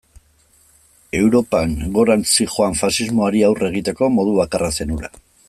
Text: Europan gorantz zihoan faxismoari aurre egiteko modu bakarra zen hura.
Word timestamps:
Europan 1.19 1.75
gorantz 1.97 2.25
zihoan 2.31 2.79
faxismoari 2.81 3.45
aurre 3.51 3.71
egiteko 3.75 4.11
modu 4.19 4.35
bakarra 4.41 4.73
zen 4.81 4.97
hura. 4.97 5.15